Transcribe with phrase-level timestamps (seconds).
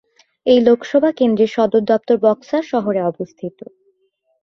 [0.45, 3.57] এই লোকসভা কেন্দ্রের সদর দফতর বক্সার শহরে অবস্থিত।